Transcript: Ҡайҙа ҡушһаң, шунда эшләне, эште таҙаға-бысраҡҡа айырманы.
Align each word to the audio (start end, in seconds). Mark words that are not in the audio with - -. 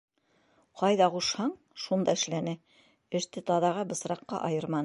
Ҡайҙа 0.81 1.09
ҡушһаң, 1.17 1.51
шунда 1.83 2.17
эшләне, 2.19 2.57
эште 3.21 3.45
таҙаға-бысраҡҡа 3.51 4.45
айырманы. 4.51 4.79